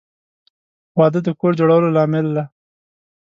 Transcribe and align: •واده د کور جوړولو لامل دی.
•واده 0.99 1.19
د 1.25 1.29
کور 1.39 1.51
جوړولو 1.59 1.89
لامل 1.95 2.27
دی. 2.35 2.43